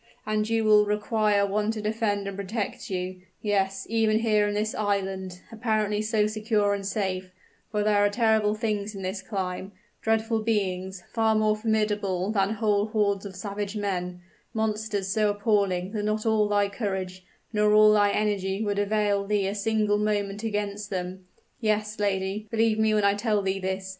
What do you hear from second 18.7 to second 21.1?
avail thee a single moment against